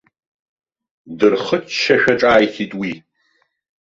[1.17, 2.91] Дырхыччашәа ҿааиҭит уи.